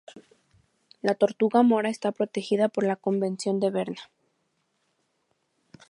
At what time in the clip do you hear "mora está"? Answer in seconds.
1.61-2.11